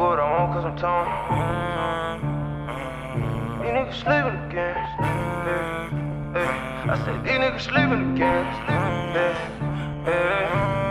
[0.00, 1.06] on tone.
[3.62, 4.76] These niggas sleeping again.
[5.00, 5.90] Yeah,
[6.34, 6.92] yeah.
[6.92, 8.46] I said, these niggas sleeping again.
[10.06, 10.85] Yeah,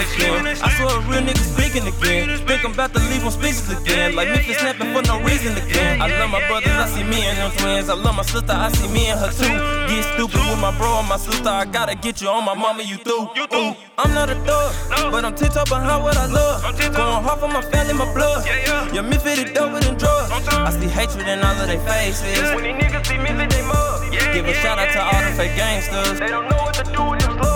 [0.00, 0.64] niggas sleeping again.
[0.64, 2.46] I saw a real nigga speaking again.
[2.46, 4.14] Think I'm about to leave on speeches again.
[4.16, 6.00] Like Memphis snapping for no reason again.
[6.00, 7.88] I love my brothers, I see me and them twins.
[7.88, 9.52] I love my sister, I see me and her too.
[9.88, 11.48] Get stupid with my bro and my sister.
[11.48, 13.28] I gotta get you on my mama, you through.
[13.54, 16.62] Ooh, I'm not a thug, but I'm tiptoe behind what I love.
[16.78, 18.46] Going hard for my family, my blood.
[18.94, 20.30] Your Memphis is doper than drugs.
[20.48, 22.54] I see hatred in all of their faces.
[22.54, 24.12] When these niggas see me, they mug.
[24.32, 26.18] Give a shout out to all the fake gangsters.
[26.18, 27.49] They don't know what to do with them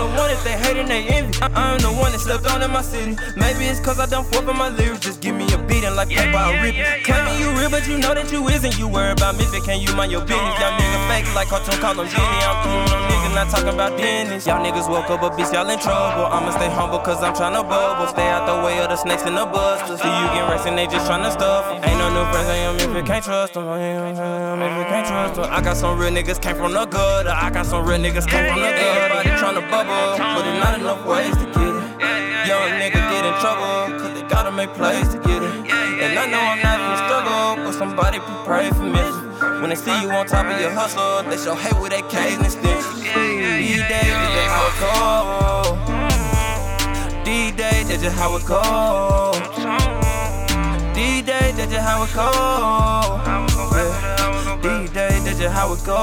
[0.00, 1.36] the one that they hate and they envy.
[1.44, 3.16] I, am the one that slept on in my city.
[3.36, 5.00] Maybe it's cause I done forfeit my lyrics.
[5.00, 6.74] Just give me a beating like yeah, by a rip.
[7.04, 8.78] Claiming you real, but you know that you isn't.
[8.80, 10.56] You worry about me, but can you mind your business?
[10.56, 12.40] Y'all niggas fake like cartoon call them Jenny.
[12.48, 14.46] I'm through them niggas, not talking about Dennis.
[14.48, 16.24] Y'all niggas woke up, but bitch, y'all in trouble.
[16.32, 18.08] I'ma stay humble cause I'm tryna bubble.
[18.08, 20.00] Stay out the way of the snakes and the busters.
[20.00, 21.66] See you get racing, they just tryna stuff.
[21.84, 23.64] Ain't no new friends, I am if you can't trust them.
[23.68, 25.46] If you can't trust them.
[25.50, 27.30] I got some real niggas came from the gutter.
[27.30, 29.00] I got some real niggas came from the gutter.
[29.00, 31.74] Everybody tryna bubble, but there's not enough ways to get it.
[32.48, 35.54] Young nigga get in trouble, cause they gotta make plays to get it.
[36.02, 39.04] And I know I'm not in the struggle, but somebody pray for me.
[39.60, 42.50] When they see you on top of your hustle, they show hate with AKs and
[42.50, 43.02] stitches.
[43.04, 44.94] These days, that's just how it go.
[47.24, 49.59] These days, that's just how it go.
[51.20, 52.30] These days, that's just how it go.
[53.76, 54.56] Yeah.
[54.62, 56.00] These days, that's just how it go.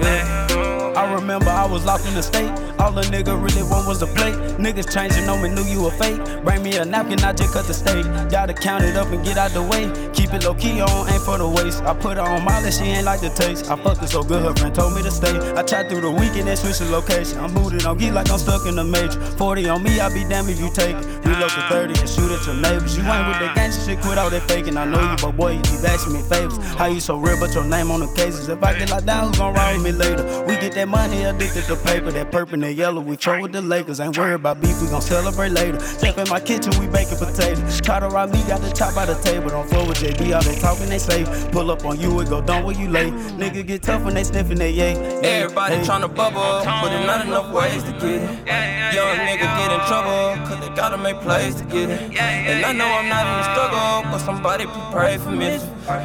[0.00, 0.94] Yeah.
[0.96, 2.71] I remember I was locked in the state.
[2.82, 4.34] All the nigga really want was a plate.
[4.58, 6.18] Niggas changing on me, knew you a fake.
[6.42, 8.04] Bring me a napkin, I just cut the steak.
[8.28, 9.86] Gotta count it up and get out the way.
[10.12, 11.80] Keep it low key on, ain't for the waste.
[11.84, 13.70] I put her on Molly, she ain't like the taste.
[13.70, 15.30] I fucked her so good, her friend told me to stay.
[15.54, 17.38] I tried through the weekend and switched the location.
[17.38, 19.20] I'm booted on geek like I'm stuck in the major.
[19.38, 21.06] 40 on me, I be damned if you take it.
[21.24, 22.96] Reload to 30 and shoot at your neighbors.
[22.98, 24.76] You ain't with the gangsta shit, quit all that faking.
[24.76, 26.58] I know you, but boy, you keep asking me favors.
[26.74, 28.48] How you so real, but your name on the cases.
[28.48, 30.44] If I get locked down, who's gon' ride with me later?
[30.48, 32.10] We get that money, addicted to paper.
[32.10, 34.00] That purple and yellow, we throw with the Lakers.
[34.00, 35.78] Ain't worried about beef, we gon' celebrate later.
[35.80, 37.80] Step in my kitchen, we baking potatoes.
[37.80, 39.50] Try to rob me, got the top by the table.
[39.50, 41.28] Don't fuck with JB, all they talking, they safe.
[41.52, 43.10] Pull up on you, it go down where you lay.
[43.40, 44.94] Nigga get tough when they sniffing they yay.
[45.22, 45.82] Everybody hey.
[45.82, 48.94] tryna bubble, but there's not enough ways to get it.
[48.94, 52.18] Young nigga get in trouble, cause they gotta make plays to get it.
[52.18, 55.58] And I know I'm not in the struggle, but somebody pray for me.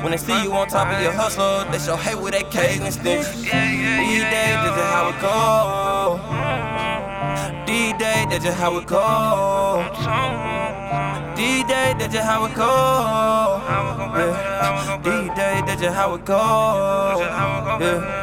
[0.04, 2.94] When they see you on top of your hustle, they show hate with AKs and
[2.94, 3.42] stitches.
[3.42, 6.37] These days, this is how it go.
[8.38, 9.82] That's just how it go.
[11.36, 13.62] These days, that's just how it go.
[14.14, 15.02] Yeah.
[15.04, 16.38] Days, that's just how it go.
[17.82, 18.17] Yeah.